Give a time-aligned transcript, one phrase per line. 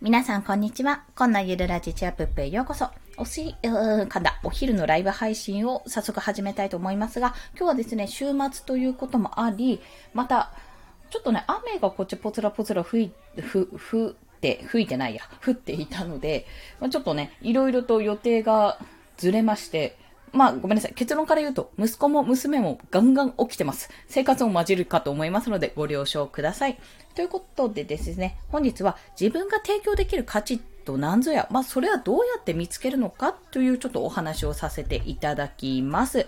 [0.00, 1.02] 皆さん、こんにちは。
[1.16, 2.86] こんなゆるラジチアップップへようこそ。
[3.16, 4.38] おし、うーん、かんだ。
[4.44, 9.80] お昼のライブ配信を早速始めたいと思いますが、今日はですね、週末ということもあり、
[10.14, 10.52] また、
[11.10, 16.46] ちょっとね、雨がこっちポツラポツラ吹い、ふ、ふって、吹いてないや、降っていたので、
[16.78, 18.78] まあ、ちょっとね、いろいろと予定が
[19.16, 19.98] ずれまして、
[20.32, 20.94] まあ、ごめんなさい。
[20.94, 23.90] 結論から言うと、息子も娘もガンガン起きてます。
[24.08, 26.78] 生活も混じるかと思いますので、ご了承ください。
[27.14, 36.26] ということでですね、本日は自分が提供できる価値と何ぞや、まあ、それはどうやって見つけるのかというちょっとお話をさせていただきます。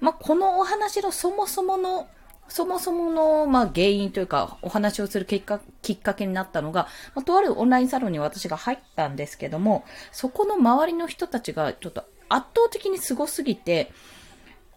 [0.00, 2.08] まあ、このお話のそもそもの
[2.48, 13.92] そもそもの、まあ、原因というか、お話をするきっかきっかけになったのが、まあ、とあるオンラインサロンに私が入ったんですけども、そこの周りの人たちがちょっと圧倒的にすごすぎて、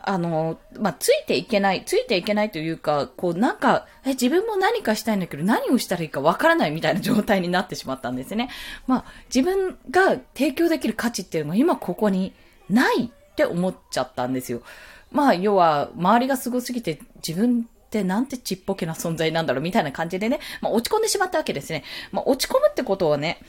[0.07, 8.49] あの、まあ、ついていけない、ついていけないというか、こうなんか、え、自分も何かしたいんだけど、何をしたらいいかわからないみたいな状態になってしまったんですね。
[8.85, 12.33] まあ、自分が提供できる価値っていうのが今ここに
[12.69, 14.61] ないって思っちゃったんですよ。
[15.11, 21.83] まあ、要は、周りがすごすぎて、自分ってなんてちっぽけな存在なんだろうみたいな感じでね、まあ、落ち込んでしまったわけですね。
[22.11, 23.39] まあ、落ち込むってことはね、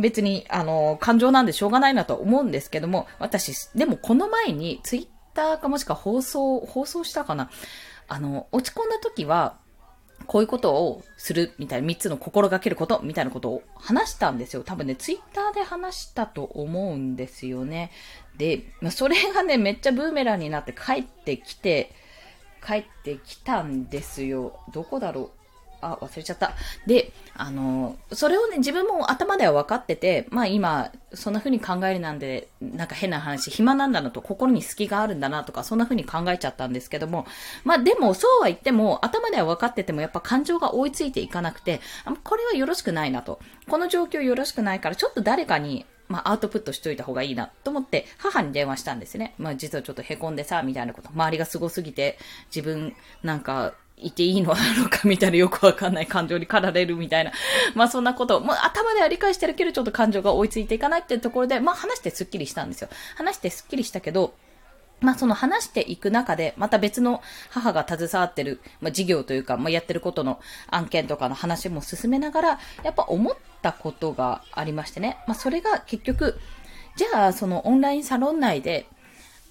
[0.00, 7.50] 別に、あの、感情なんでしょうがないなと思うんですけども、私、でもこの前に、ツイッターかもしくは放送、放送したかな？
[8.08, 9.58] あの、落ち込んだ時は、
[10.26, 14.62] こういうことをするみたいな、3つの心がけることみたいなことを話したんですよ。
[14.62, 17.90] 多分ね、ツイッターで話したと思うんですよね。
[18.36, 21.92] で、それがね、めっちゃブーメランになって帰ってきて、
[22.66, 24.58] 帰ってきたんですよ。
[24.72, 25.30] どこだろう？
[25.82, 26.54] あ、忘れちゃった。
[26.86, 37.26] で、あの、それをね、自分も頭では分かってて、まあ今、そんな風に考えるなんで、なんか変な話、暇なんだなと、心に隙があるんだなとか、そんな風に考えちゃったんですけども、
[37.64, 41.80] まあでも、そうは言っても、頭では分かってても、やっぱ感情が追いついていかなくて、
[42.24, 43.38] これはよろしくないなと。
[43.68, 49.34] この状況よろしくないから、ちょっと誰かに、まあ、アウトプットしといた方がいいなと思って、母に電話したんですね。
[49.38, 51.10] まあ、実はちょっと凹んでさ、みたいなこと。
[51.10, 52.18] 周りがすごすぎて、
[52.54, 57.32] 自分、なんか、いていいのなのかみたいなよくわかんない感情に駆られるみたいな。
[57.74, 58.40] まあそんなこと。
[58.40, 62.88] もう頭では理解してるけど、ちょっと感情が追いついていかないっていうところで、まあ話してスッキリしたんですよ。
[63.16, 64.34] 話してスッキリしたけど、
[65.00, 72.48] まあその話していく中で、また別の母が携わってる、まあ事業というか、まあやってることの案件とかの話も進めながら、
[72.82, 75.16] やっぱ思ったことがありましてね。
[75.26, 76.38] まあそれが結局、
[76.96, 78.86] じゃあそのオンラインサロン内で、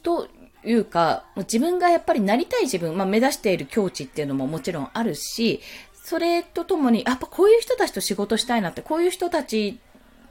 [0.04, 0.28] と
[0.66, 5.62] いうか、自分がやっぱりなりたい自分、まあ目指している境地っていうのももちろんあるし、
[6.04, 9.80] それとともに、やっぱこういう人たちと仕事したいなって、こういう人たち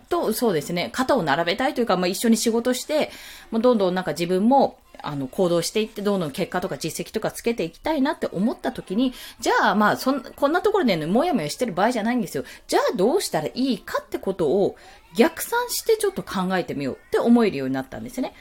[0.08, 3.10] と、そうですね、肩を並べたいというか、まあ、一緒に仕事して、
[3.50, 12.44] もうどんどんなんか自分も、あの、行動していって、どんどん結果とか実績とかつけていきたいなって思った時に、じゃあ、まあ、そん、こんなところでね、もやもやしてる場合じゃないんですよ。
[12.68, 14.76] じゃあ、どうしたらいいかってことを、
[15.16, 18.34] 逆算してちょっと考えてみようって思えるようになったんですね。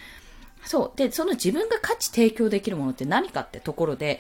[0.66, 0.98] そう。
[0.98, 4.20] で、その自分が価値提供できるものって何かってところで、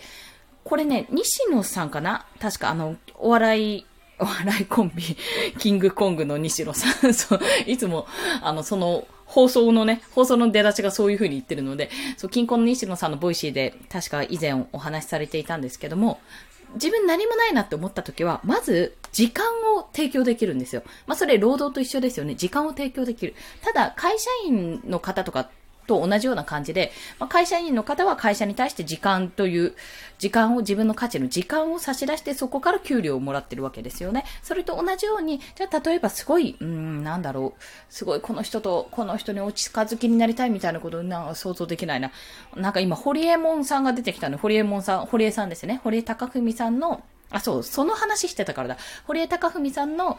[0.63, 2.25] これね、西野さんかな？
[2.39, 3.85] 確かあの、お笑い、
[4.19, 5.03] お笑いコンビ、
[5.59, 7.13] キングコングの西野さん。
[7.13, 8.07] そう、いつも、
[8.41, 16.21] あの、その、放送のね、放送の出だしがそういう風に言ってるので、そう、キンコンの西野さんの Voicy で、確か以前お話しされていたんですけども、
[16.75, 20.83] 自分何もないなって思った時は、まず、時間を提供できるんですよ。
[21.07, 22.35] まあ、それ、労働と一緒ですよね。
[22.35, 23.35] 時間を提供できる。
[23.61, 25.49] ただ、会社員の方とか、
[25.85, 29.73] と同じような感じで、まあ、会社員の方は会社に対して時間という、
[30.19, 34.23] 時間を自分の価値の時間を差し出してそこから給料をもらってるわけですよね。
[34.41, 42.11] それと同じように、じゃあ例えばすごい、うん、なんだろう、すごいこの人と、この人にお近づきになりたいみたいなことな想像できないな。
[42.55, 44.37] なんか今、ホリエモンさんが出てきたの。
[44.37, 45.81] ホリエモンさん、堀江さんですね。
[45.83, 48.77] 堀江貴文さんの、あ、そう、その話してたからだ。
[49.05, 50.17] 堀江貴文さんの、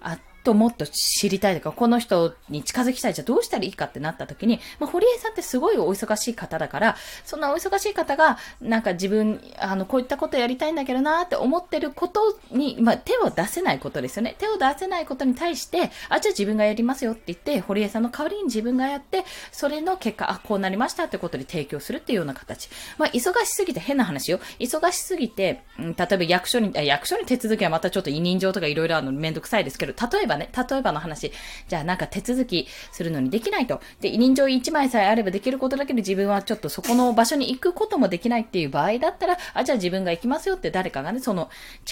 [0.00, 3.14] あともっと知りたいとか、この人に近づきたい。
[3.14, 14.36] じゃあどうしたらいいかってなった時に、まあ、堀江さんってすごいお忙しい方だから、そんなお忙しい方が、なんか自分、あの、こういったことやりたいんだけどなって思ってることに、まあ、手を出せないことですよね。
[14.38, 22.68] 手を出せないことに対して、あ、じゃあ自分がやりますよって言って、堀江さんの代わりに自分がやって、それの結果、あ、こうなりましたってことで提供するっていうような形。
[22.98, 24.40] まあ、忙しすぎて変な話よ。
[24.58, 31.32] 忙しすぎて、うん、例えば役所に、役所に手続きはまたちょっと委任状とかいろいろあるのめんどくさいですけど、例えばね、例えばの話、
[31.68, 33.80] じゃあなんか手続きするのにできないと。
[34.00, 41.50] で、委任状1枚さえあればできることだけで自分はちょっとそこの場所に行くこともできないっていう場合だったら、あ、じゃあ自分が行きますよって誰かがね、その、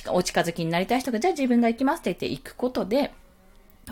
[0.08, 3.12] お近づきになりたい人が、じゃあ自分が行きますって言って行くことで、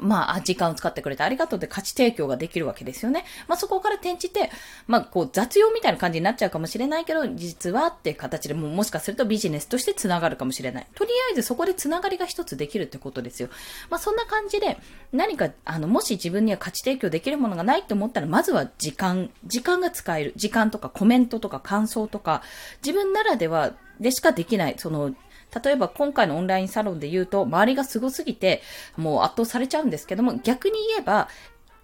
[0.00, 3.24] まあ、時間を使ってくれてありがとうって価値提供ができるわけですよね。
[3.48, 4.50] まあ、そこから転じて、
[4.86, 10.86] まあ、こう、雑用みたいな感じになっちゃうかもしれないけど、実はっていう形でももしかするとビジネスとして繋がるかもしれない。
[10.94, 13.48] とりあえずそこで繋がりが一つできるってことですよ。
[13.90, 14.78] まあ、そんな感じで、
[15.12, 20.32] 何か、あの、もし自分には価値提供できるものがないって思ったら、まずは時間、時間が使える。
[20.36, 22.42] 時間とかコメントとか感想とか、
[22.84, 25.14] 自分ならではでしかできない、その、
[25.62, 28.62] 例えば今回のオンラインサロンで言うと、周りが凄すぎて、
[28.96, 31.28] もう圧倒されちゃうんですけども、逆に言えば、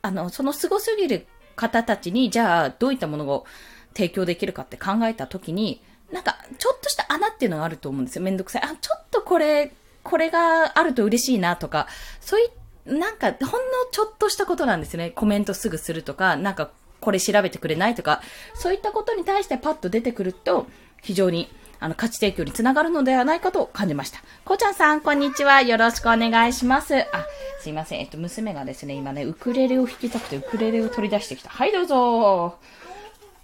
[0.02, 1.26] あの、その凄すぎる
[1.56, 3.46] 方たちに、じゃあ、どういったものを
[3.94, 5.82] 提供できるかって考えたときに、
[6.12, 8.22] なんか、ちょっとした穴っていうのがあると思うんですよ。
[8.22, 8.62] めんどくさい。
[8.62, 9.72] あ、ちょっとこれ、
[10.04, 11.88] これがあると嬉しいなとか、
[12.20, 12.44] そうい
[12.86, 13.56] なんか、ほんの
[13.90, 15.10] ちょっとしたことなんですね。
[15.10, 16.70] コメントすぐするとか、なんか、
[17.00, 18.22] これ調べてくれないとか、
[18.54, 20.66] そういったことに対してパッと出てくると、
[21.02, 24.20] 非常にあの、価値提供につながるのではないかと感じました。
[24.44, 25.62] こうちゃんさん、こんにちは。
[25.62, 26.96] よろしくお願いします。
[26.96, 27.26] あ、
[27.60, 28.00] すいません。
[28.00, 31.50] えっと、娘がですね、今ね、ウクレレを弾きたくて、ウクレレを取り出してきた。
[31.50, 32.58] はい、どうぞ。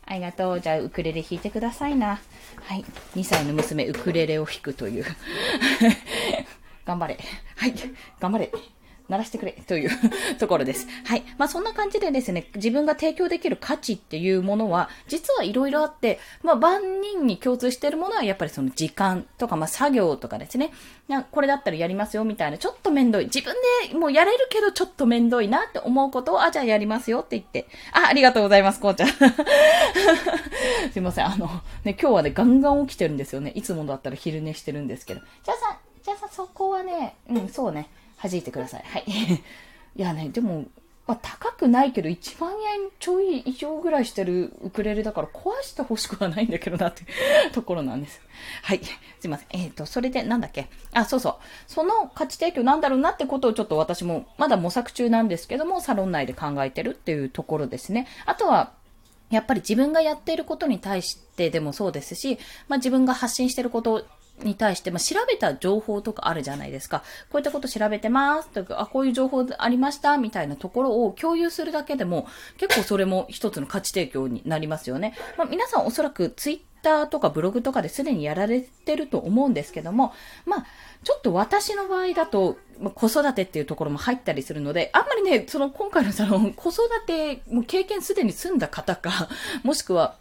[0.06, 0.60] ありがとう。
[0.60, 2.20] じゃあ、ウクレレ弾いてくださいな。
[2.64, 2.84] はい。
[3.16, 5.04] 2歳の娘、ウクレレを弾くという。
[6.84, 7.18] 頑張れ。
[7.56, 7.74] はい。
[8.18, 8.50] 頑張れ。
[9.08, 9.90] 鳴らしてくれという
[10.38, 10.86] ところです。
[11.04, 11.22] はい。
[11.38, 20.72] まあそんな感じでですね、自分が提供できる価値っていうものは、実はいろいろあって、まあ万人に共通しているものはやっぱりその時間とか、まあ作業とかですね。
[21.30, 23.24] これだったらやりますよみたいな、ちょっとめんどい。
[23.24, 23.54] 自分
[23.90, 27.66] でもうやれるけどちょっとめんどいなって思うことを、あ、じゃあやりますよって言って。
[27.92, 29.08] あ、ありがとうございます、こうちゃん。
[30.92, 31.26] すいません。
[31.26, 31.46] あの、
[31.84, 33.52] ね、今日はね、ガンガン起きてるんですよね。
[33.54, 35.20] いつもだったら昼寝してるんですけど。
[35.42, 37.88] じゃあさ、じゃあさ、そこはね、うん、そうね。
[38.22, 38.84] 弾いてください。
[38.86, 39.04] はい。
[39.96, 40.66] いやね、でも、
[41.06, 47.04] まあ、高くないけど1万円ちょい以上ぐらいしてるウクレレだから壊してほしくはないんだけどなってい
[47.48, 48.20] う ところなんです。
[48.62, 48.80] はい。
[49.20, 49.48] すいません。
[49.50, 50.68] えっ、ー、と、それでなんだっけ？
[50.92, 51.34] あ、そうそう。
[51.66, 58.06] その価値提供なんだろうなってことをちょっと私もまだ模索中なんですけども、サロン内で考えてるっていうところですね。
[58.24, 58.72] あとは、
[59.30, 64.04] やっぱり自分がやっていることに対してでもそうですし、まあ、自分が発信していること
[64.40, 67.02] に対して、まあ、調べた情報とかあるじゃないですか。
[67.30, 72.26] こういったこと調べてますとか、あ、こういう情報ありましたみたいなところを共有するだけでも、
[72.56, 75.14] 結構それも一つの価値提供になりますよね。
[75.36, 80.12] まあ、皆さんおそらくツイッターとかブログとかですでにやられてると思うんですけども、
[80.44, 80.66] まあ、
[81.04, 89.28] ちょっと私の場合だと、ま子育てっていうところも入ったりするので、あんまりね、その今回のサロン、子育ても経験すでに済んだ方か、
[89.62, 90.16] もしくは、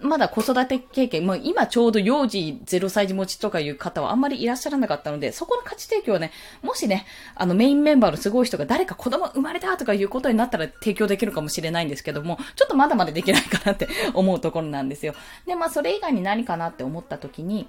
[0.00, 6.32] まだ子育て経験、もう今ちょうど幼児0歳児持ちとかいう方はあんまりいらっしゃらなかったので、そこの価値提供はね、
[6.62, 15.14] もしね、あのメインメンバーのすごい人が誰か子供生まれたとかいうことになったら提供できるかもしれないんですけども、ちょっとまだまだできないかなって思うところなんですよ。
[15.46, 17.68] で、まあそれ以外に何かなって思った時に、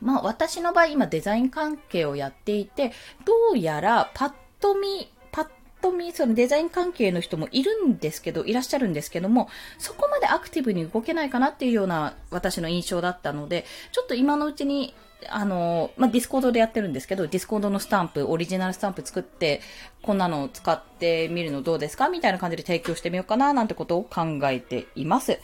[0.00, 2.92] まあ私の場合今デザイン関係をやっていて、
[3.24, 5.10] どうやらパッと見
[5.80, 9.48] と見、そのデザイン関係の人もいるんですけど、いらっしゃるんですけども、
[9.78, 14.94] そこまでアクティブに動けないかなっていうような私の印象だったので、ちょっと今のうちに、
[15.28, 19.60] あの、まあ、 Discord でやってるんですけど、 Discord のスタンプ、オリジナルスタンプ作って、
[20.02, 25.40] こんなのを使ってみるのどうですかみたいな感じで提供してみようかな、なんてことを考えています。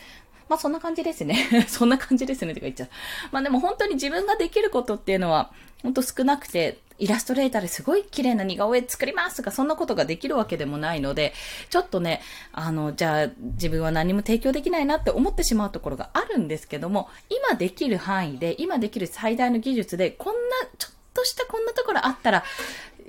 [0.48, 1.36] まあそんな感じですね。
[1.68, 2.88] そんな感じですねとか言っちゃう。
[3.32, 5.50] まあでも本当に自分ができることっていうのは、
[5.82, 11.32] 本当少なくて、イラストレーターですごい綺麗な似顔絵作りますとか、そんなことができるわけでもないので、
[11.70, 12.20] ちょっとね、
[12.52, 20.40] あの、じゃあ自分は何も提供できないなって思ってしまうところがあるんですけども、今できる範囲で、今できる最大の技術で、こんな、
[20.78, 22.44] ちょっとしたこんなところあったら、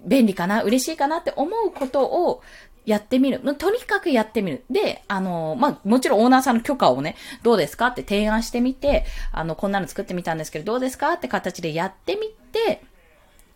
[0.06, 2.42] 便利かな、嬉しいかなって思うことを、
[2.86, 3.40] やってみる。
[3.56, 4.64] とにかくやってみる。
[4.70, 12.84] で、あの、まあ、もちろんオーナーさんの許可をね、どうですかって提案してみて、あの、こんなの作ってみたんですけど、どうですかって形でやってみて、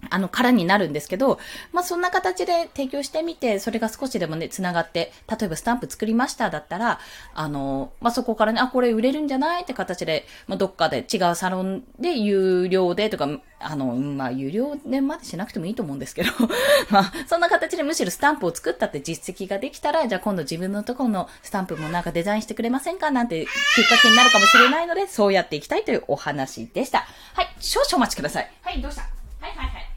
[0.09, 1.39] あの、空になるんですけど、
[1.73, 6.99] まあ、そんな形で提供してみて、それが少しでもね、繋がって、例えばスタンプ作りましただったら、
[7.33, 13.27] あの、まあ、そこからね、あ、これ売れるんじゃないって形で、まあ、どっかで違うサロンで有料でとか、
[13.59, 16.29] あの、まあ、有料でまでしなくてもいいと思うんですけど、
[16.89, 27.05] まあ、そんな形でむしろスタンプを作ったって実績ができたら、じゃあ今度自分のところのスタンプもなんかデザインしてくれませんかなんてきっかけになるかもしれないので、そうやっていきたいというお話でした。
[27.33, 28.51] はい、少々お待ちください。
[28.61, 29.89] はい、どうしたはいはいはい。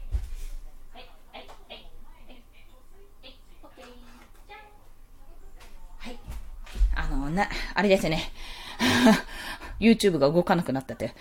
[6.95, 8.31] あの、な、あれですね。
[9.79, 11.13] YouTube が動かなくなったって。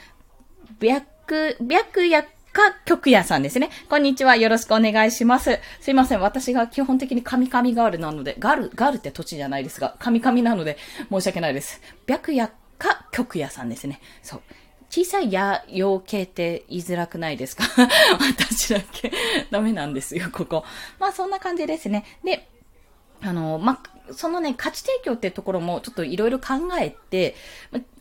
[0.81, 3.71] 白、白夜か曲屋さんですね。
[3.89, 4.37] こんにちは。
[4.37, 5.59] よろしくお願いします。
[5.81, 6.21] すいません。
[6.21, 10.77] 私が基本的に神々ガールなので、ガール、ガールって土地じゃないですが、神々なので
[11.11, 11.81] 申し訳ないです。
[12.07, 14.01] 白夜か曲屋さんですね。
[14.23, 14.43] そう。
[14.91, 17.65] 小さいや、養系って言いづらくないですか？
[18.21, 19.11] 私だけ
[19.51, 20.65] ダメなんですよ、ここ。
[20.99, 22.05] まあそんな感じですね。
[22.23, 22.47] で、
[23.23, 27.35] あの、ま、そのね、価値提供ってところもちょっといろいろ考えて、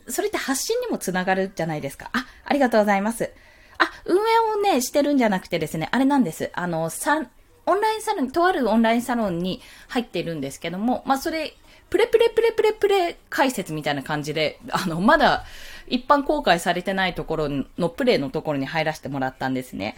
[0.08, 2.10] それって発信にもつながるじゃないですか。
[2.12, 3.32] あ、ありがとうございます。
[3.78, 4.20] あ、運営
[4.56, 6.50] をね、してるんじゃなくてですね、あれなんです。
[6.54, 7.22] あの、さ、
[7.66, 11.54] オンラインサロン、とあるオンラインサロンに入ってるんですけども、まあ、それ、
[11.90, 15.44] プレプレプレプレプレ解説みたいな感じで、 あの、まだ
[15.86, 19.96] 一般公開されてないところのプレイのところに入らせてもらったんですね。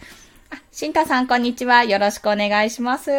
[0.51, 1.83] あ、シンタさんこんにちは。
[1.83, 3.11] よろしくお願いします。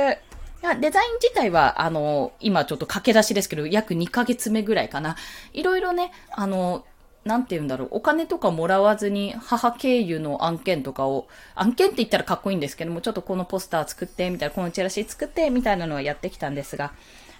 [0.74, 5.16] デザイン自体は、あの、今ちょっと駆け出しですけど、約2ヶ月目ぐらいかな。
[5.52, 6.84] いろいろね、あの、
[7.24, 16.92] なんて言うんだろう、お金とかもらわずに母経由の案件とかを、案件って言ったらかっこいいんですけども、ちょっとこのポスター作って、みたいな、このチラシ作って、みたいなのはやってきたんですが、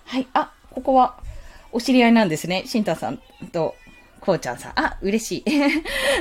[0.05, 1.17] はい、あ、ここは、
[1.73, 2.65] お知り合いなんですね。
[2.67, 3.21] シンタさん
[3.53, 3.77] と、
[4.21, 4.73] こうちゃんさん。
[4.75, 5.45] あ、嬉しい。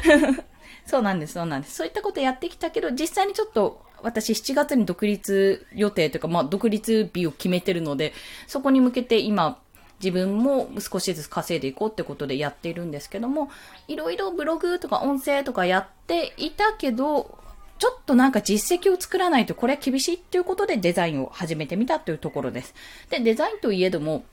[0.86, 1.76] そうなんです、そうなんです。
[1.76, 8.14] そういったことやってきたけど、実際にちょっと、私7月に独立予定というか、まあ、独立日を決めてるので、
[8.48, 9.60] そこに向けて今、
[10.00, 13.50] 自分も少しずつ稼いでいこうってことでやっているんですけども、
[13.88, 17.38] いろいろブログとか音声とかやっていたけど、
[17.78, 22.74] ちょっとなんか実績を作らないとこれは厳しいっていうことでデザインを始めてみたというところです。
[23.10, 24.24] で、デザインといえども、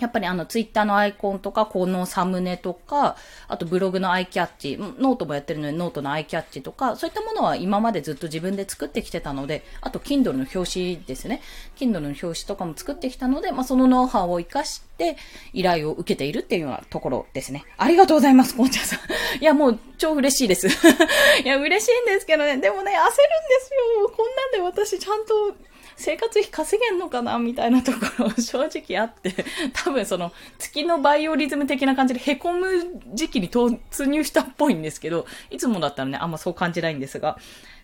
[0.00, 11.42] やっぱりあのツイッターのアイコンとか、このサムネとか、あとブログのアイキャッチ、ノートもやってるのでノートのアイキャッチとか、そういったものは今までずっと自分で作ってきてたので、あと Kindle の表紙ですね。
[11.76, 15.16] Kindle の表紙とかも作ってきたので、まあそのノウハウを活かして
[15.52, 17.64] 依頼を受けているっていうようなところですね。
[17.78, 18.98] ありがとうございます、コンチャさん。
[19.40, 20.66] いやもう超嬉しいです。
[21.44, 23.08] いや嬉しいんですけどね、でもね、焦るんで
[23.60, 23.70] す
[24.00, 24.08] よ。
[24.08, 25.54] こんなんで私ちゃんと
[25.96, 29.32] 生活費稼げんのかなみたいなところ正直あって、
[29.72, 37.38] 多分その月のバイオリズム的な感じで凹む時期に突入したっぽいんですけど、いつもだったらね、あんまそう感じないんですが、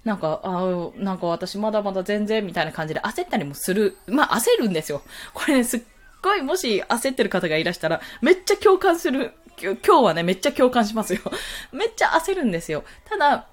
[0.04, 3.96] なんか、ああなんか私まだまだ全然みたいな感じで焦ったりもする。
[4.06, 5.02] まあ焦るんですよ。
[5.34, 5.82] これね、すっ
[6.22, 9.34] ごいもし焦ってる方がいらしたら、めっちゃ共感する。
[9.62, 11.20] 今日はね、めっちゃ共感しますよ。
[11.72, 12.84] めっちゃ焦るんですよ。
[13.04, 13.46] ただ、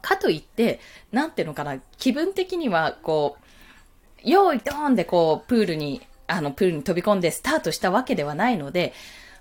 [0.00, 0.80] かといって、
[1.12, 3.43] なんていうのかな、気分的には、こう、
[4.24, 8.92] 用意ドーンでこう、プールに、あの、プールに飛び込んでスタートしたわけではないので、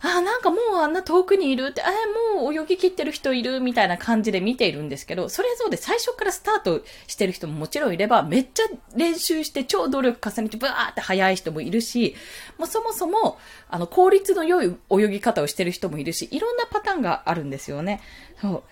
[0.06, 1.92] ああ、なんかもうあんな遠くにいるって、ああ、
[2.38, 8.64] もう泳ぎ切ってる人いるみたいな感じで見ているんですけど、それぞれ最初からスタートしてる人ももちろんいれば、めっちゃ
[8.98, 12.18] 練習して超努力重ねてブワーって速い人もいるし、
[12.58, 13.38] もうそもそも、
[13.70, 18.02] あの、効率の良い泳ぎ方をしてる人もいるし、いろんなパターンがあるんですよね。
[18.42, 18.64] そう。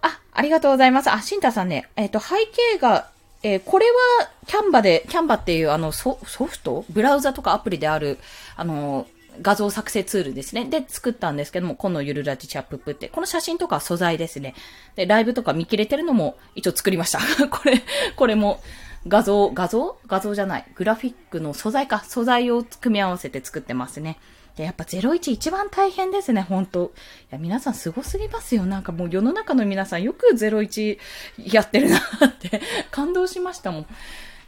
[0.00, 1.10] あ、ありがとうございます。
[1.12, 3.11] あ、シンタさんね、えっ、ー、と、背景が
[3.42, 6.84] えー、これはキャンバで、キャンバっていうあのソフト？
[6.90, 8.18] ブラウザとかアプリである、
[8.56, 9.06] あの、
[9.40, 10.66] 画像作成ツールですね。
[10.66, 13.08] で、作ったんですけども、このゆるラジチャッププって。
[13.08, 14.54] この写真とか素材ですね。
[14.94, 17.20] で、ライブとか見切れてるのも一応作りました。
[17.48, 17.82] これ、
[18.14, 18.60] これも
[19.08, 19.96] 画像、画像？
[20.06, 20.66] 画像じゃない。
[20.74, 22.04] グラフィックの素材か。
[22.06, 24.18] 素材を組み合わせて作ってますね。
[24.56, 26.90] で、やっぱ01一番大変ですね、本当い
[27.30, 28.66] や、皆さん凄すぎますよ。
[28.66, 30.98] なんかもう世の中の皆さんよく01
[31.38, 33.86] やってるなって 感動しましたもん。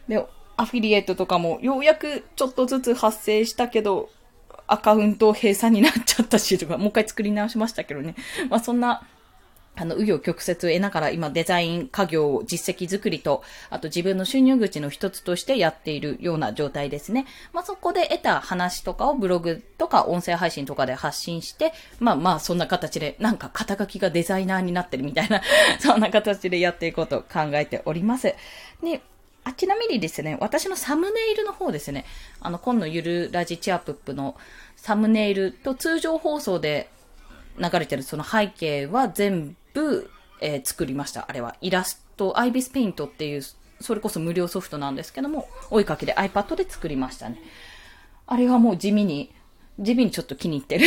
[0.08, 0.24] で、
[0.56, 4.10] アフィリエイトとかもようやくちょっとずつ発生したけど、
[4.66, 8.14] アカウント閉鎖になっちゃったしとか、もう一回作り直しましたけどね。
[8.50, 9.06] まあそんな
[9.76, 17.26] あの、紆余曲折を得ながら今デザイン家業実績作りと、あと自分の収入口の一つとしてやっているような状態ですね。
[17.52, 25.42] まあ、そこで得た話とかをブログとか音声配信とかで発信して、まあまあそんな形でなんか肩書きがデザイナーになってるみたいな
[25.80, 28.34] そんな形でやっていこうと考えております。
[28.82, 29.00] で、
[29.44, 32.06] あ、ちなみにですね、私のサムネイルの方ですね、
[32.40, 34.36] あの、今のゆるラジチアップップの
[34.76, 36.88] サムネイルと通常放送で
[37.58, 39.54] 流れてるその背景は全部、
[40.40, 41.26] えー、作りました。
[41.28, 43.42] あれはイラスト、アイビスペイントっていう、
[43.80, 47.38] それこそ無料ソフトなんですけども、追いかけで iPad で作りましたね。
[48.26, 49.32] あれはもう地味に、
[49.78, 50.86] 地味にちょっと気に入ってる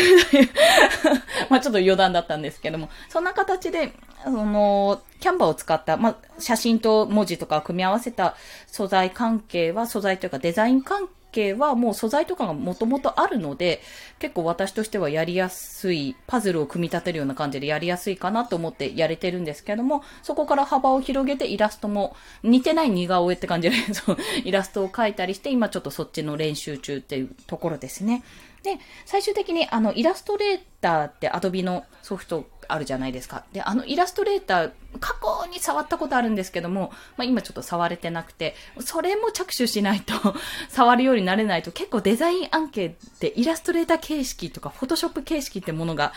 [1.49, 8.35] まあちょっと余談だったんですけども、そんな形で、その、キャンバーを使った、まあ写真と文字とかを組み合わせた
[8.67, 13.81] 素材関係は、素材というかデザイン関係はもう素材とかがもともとあるので、
[14.19, 28.23] 結構私としてはやりやすい、パズルを組み立てるような感じでやりやすいかなと思ってやれてるんですけども、そこから幅を広げてイラストも似てない似顔絵って感じで そうイラストを描いたりして、今ちょっとそっちの練習中っていうところですね。
[28.63, 33.45] で、最終的にあのイラストレーターってアドビのソフトあるじゃないですか。
[33.53, 40.13] で、あのイラストレーター、過去に触ったことあるんですけども、まあ今ちょっと触れてなくて、それも着手しないと
[40.69, 46.13] 触るようになれないと結構デザイン案件ってイラストレーター形式とかフォトショップ形式ってものが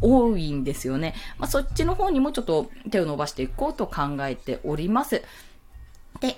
[0.00, 1.14] 多いんですよね。
[1.38, 5.22] まあ、そっちの方にもちょっと手を伸ばしていこうと考えております。
[6.20, 6.36] で、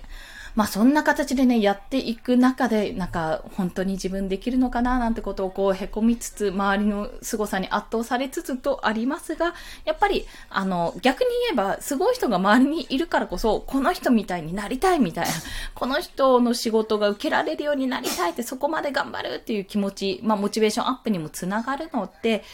[0.54, 15.32] まあそんな形でね、やっていく中で、なんか本当に自分できるのかななんてことをこう凹みつつ、周りの凄さに圧倒されつつとありますが、やっぱり、あの、逆に言えば、すごい人が周りにいるからこそ、この人みたいになりたいみたいな、
[15.74, 22.44] この人の仕事が受けられるようになりたいって、そこまで頑張るっていう気持ち、まあモチベーションアップにもつながるので、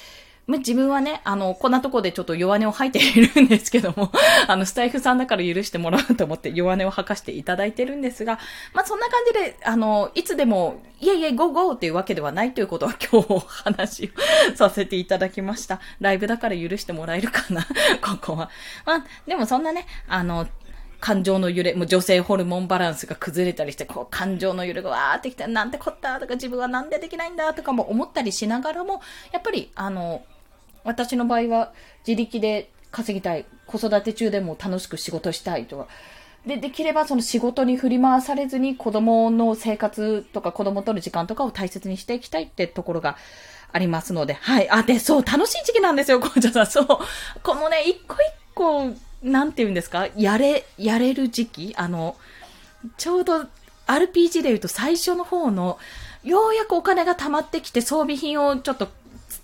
[0.51, 4.11] ま自分はね、あの、こんなとこでちょっと弱音を吐いているんですけども、
[4.49, 8.39] あの、スタイフさんだから許してもらおうと思って弱音を吐かしていただいてるんですが、
[8.75, 14.13] まあ、そんな感じで、あの、いつでも、いえいえ、ゴーゴーっていうわけではないということは今日お話
[14.53, 15.81] を させていただきました。
[16.01, 17.67] ライブだから許してもらえるかな、
[18.03, 18.51] ここは。
[18.85, 20.49] まあ、でもそんなね、あの、
[21.01, 29.01] 感情の揺れ、もう女性ホルモンバランスが崩れたりして、こう感情の揺れがわーってきて、なんてこったとか自分はなんでできないんだとかも思ったりしながらも、
[29.33, 30.23] やっぱり、あの、
[30.85, 31.73] 私の場合は
[32.07, 33.47] 自力で稼ぎたい。
[33.67, 35.87] 子育て中でも楽しく仕事したいとか。
[36.45, 43.17] で、できればその仕事に振り回されずに子供の生活とか子供との時間とかを大切にしていきたいってところが
[43.73, 44.35] ありますので。
[44.35, 44.69] はい。
[44.71, 46.67] あ、で、そう、楽しい時期なんですよ、こうちゃさん。
[46.67, 46.87] そう。
[47.43, 48.19] このね、一個一
[48.55, 50.09] 個、なんて言うんですか？
[50.17, 52.17] やれ、やれる時期あの、
[52.97, 53.45] ちょうど
[53.87, 55.79] RPG で言うと最初の方の、
[56.25, 58.89] ようやくお金が溜まってきて装備品をちょっと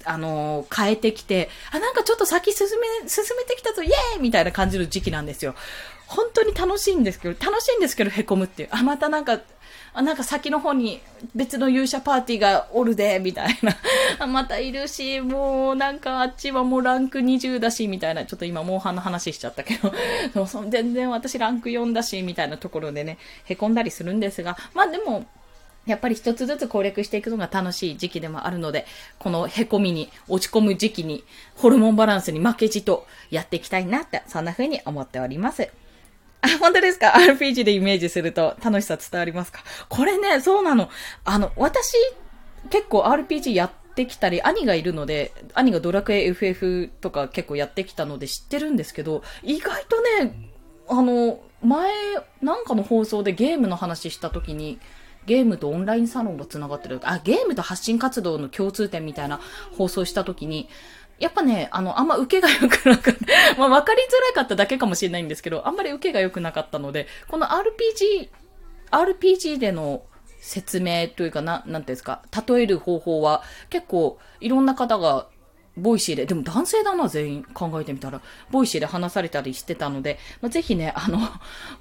[0.06, 5.54] あの、変えてきて、あ、なんかちょっと先進め、進めてきたぞ、イエーイみたいな感じの時期なんですよ。
[6.06, 8.68] 本当に楽しいんですけど、楽しいんですけど、凹むっていう。
[8.72, 9.40] あ、またなんか、
[9.92, 11.00] あ、なんか先の方に
[11.34, 13.76] 別の勇者パーティーがおるで、みたいな。
[14.20, 18.24] あ、またいるし、もうなんかあっちはもうランク20だし、みたいな。
[18.24, 19.92] ちょっと今、モンハンの話しちゃったけど、
[20.46, 25.26] その全然私ランク4だし、みたいなところでね、凹んだりするんですが、まあでも、
[25.86, 28.86] やっぱり一つずつ攻略していくのが楽しい時期でもあるので、
[29.18, 31.24] この凹みに、落ち込む時期に、
[31.54, 35.70] ホルモンバランスに負けじとやっていきたいなって、そんな風に思っております。
[36.42, 39.62] あ、本当ですか ?RPG でイメージすると楽しさ伝わりますか？
[39.88, 40.90] これね、そうなの。
[41.24, 41.94] あの、私、
[42.68, 50.50] 結構 RPG やってきたり、兄がいるので、兄がドラクエ FF とか結構やってきたので知ってるんですけど、意外とね、
[50.88, 51.90] あの、前、
[52.42, 54.78] なんかの放送でゲームの話した時に、
[55.26, 57.00] ゲームとオンラインサロンが繋がってる。
[57.02, 59.40] あ、ゲームと発信活動の共通点みたいな
[59.76, 60.68] 放送した時に、
[61.18, 63.26] やっぱね、あの、あんま受けが良くなかった。
[63.58, 68.28] まあ、わかりづらかっただけかもしれないんですけど、あんまり受けが良くなかったので、この RPG、
[68.90, 70.02] RPG での
[70.40, 75.26] 説明というかな、なんていうんですか、例える方法は結構いろんな方が
[75.76, 77.44] Voicy で、でも男性だな、全員。
[77.54, 78.20] 考えてみたら。
[78.50, 81.18] Voicy で話されたりしてたので、まあ、ぜひね、あの、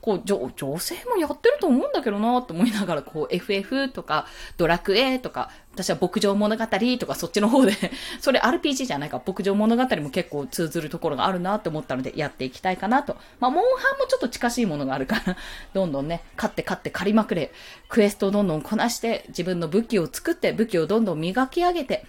[0.01, 4.27] こう、女、女性もやってると思うんだけどな、と思いながら、こう、FF とか、
[4.57, 6.65] ドラクエとか、私は牧場物語
[6.99, 7.73] とかそっちの方で。
[8.19, 13.17] それ RPG じゃないか、牧場物語も結構通ずるところがあるなと思ったので、やっていきたいかなと。
[13.39, 15.37] まあ、モンハンもちょっと近しいものがあるから。
[15.73, 17.51] どんどんね、勝って勝って借りまくれ、
[17.89, 22.05] クエストをどんどんこなして、自分の武器を作って、武器をどんどん磨き上げて、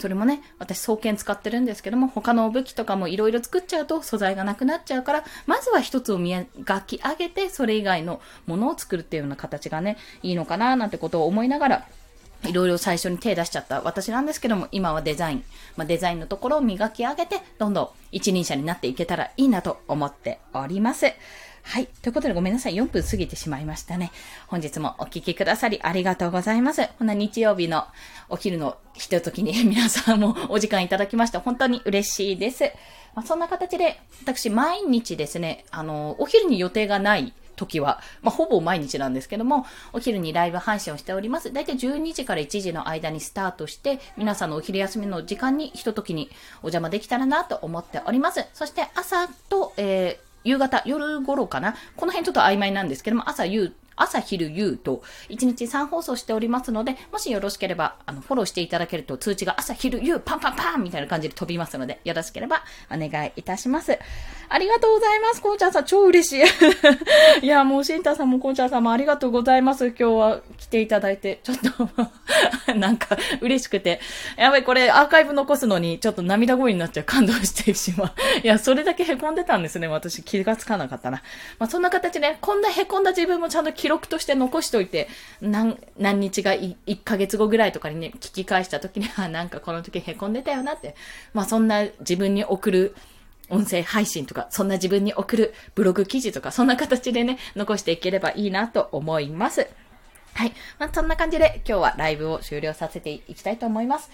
[0.00, 6.44] それもね、私双剣使ってるんですけども、他の武器とかもいろいろ作っちゃうと素材がなくなっちゃうから、まずは一つを磨
[6.86, 11.86] き上げて、それ以外のものを作るっていうような形がね、いいのかななんてことを思いながら、
[12.44, 15.44] いろいろ最初に手出しちゃった私なんですけども、今はデザイン、
[15.76, 21.06] まあ、デザインのところを磨き上げて、どんどん一人者になっていけたらいいなと思っております。
[21.62, 21.86] はい。
[22.02, 22.74] ということでごめんなさい。
[22.74, 24.10] 4分過ぎてしまいましたね。
[24.48, 26.88] 本日もお聴きくださりありがとうございます。
[26.98, 27.84] こんな日曜日の
[28.28, 32.64] お昼のひとときに 皆さんもお時間いただきまして本当に嬉しいです。
[33.14, 41.52] まあ、そんな形で、私毎日ですね、あの、お昼に予定がない時は、まあ、ほぼ毎日なんですけども、お昼にライブ配信をしております。
[41.52, 46.30] だいたい12時から1時の間にスタートして、皆さんのお昼休みの時間にひとときに
[46.62, 48.46] お邪魔できたらなと思っております。
[48.54, 51.74] そして朝と、えー夕方、夜頃かな？
[51.96, 63.98] この辺ちょっと曖昧なんですけども、朝夕朝、昼、夕と、1日3放送しておりますので、もしよろしければ、あの、フォローしていただけると通知が朝、昼、夕、パンパンパンみたいな感じで飛びますので、よろしければお願いいたします。
[64.52, 65.40] ありがとうございます。
[65.40, 66.42] こうちゃんさん、超嬉しい。
[67.40, 69.86] いや、もう、シンタさんもこうちゃんさんもありがとうございます。
[69.86, 71.56] 今日は来ていただいて、ちょっ
[72.66, 74.00] と なんか、嬉しくて。
[74.36, 77.04] やばい、これ、アーカイブ残すのに、ちょっと涙声になっちゃう。
[77.04, 78.12] 感動してしまう。
[78.42, 79.86] いや、それだけ凹んでたんですね。
[79.86, 81.22] 私、気がつかなかったな。
[81.60, 85.08] まあ、そんな形で、こんな凹んだ自分もちゃんと記録として残しといて、
[85.40, 90.96] 何、何日が1ヶ月後ぐらいとかにね、聞き返した時には、なんかこの時凹んでたよなって。
[91.34, 92.96] まあそんな自分に送る
[93.50, 99.68] 音声配信とか、そんな自分に送るブログ記事とか、そんな形でね、 残していければいいなと思います。
[100.34, 100.52] はい。
[100.78, 104.10] まあ、そんな感じで今日はライブを終了させていきたいと思います。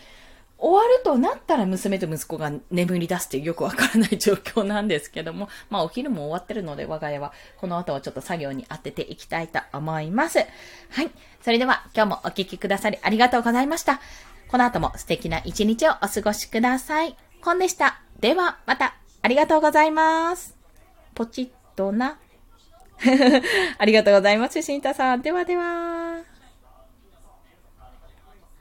[0.58, 10.38] 終わるとなったら娘と息子が眠り出すっていうよくわからない状況なんですけども、 まあお昼も終わってるので我が家はこの後はちょっと作業に当てていきたいと思います。
[10.38, 11.10] はい。
[11.42, 14.00] それでは今日もお聴きくださりありがとうございました。
[14.48, 17.16] この後も素敵な一日をお過ごしください。
[17.42, 18.00] コンでした。
[18.18, 19.05] ではまた。
[19.26, 20.54] ありがとうございます。
[21.12, 22.16] ポチッとな。
[23.76, 25.22] ありがとうございます、シンタさん。
[25.22, 26.35] ではでは。